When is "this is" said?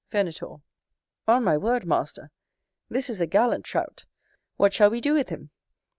2.89-3.21